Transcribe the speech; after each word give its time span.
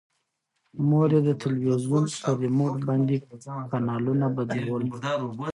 مور 0.89 1.09
یې 1.15 1.21
د 1.27 1.31
تلویزون 1.43 2.03
په 2.21 2.29
ریموټ 2.41 2.73
باندې 2.89 3.15
کانالونه 3.71 4.25
بدلول. 4.35 4.83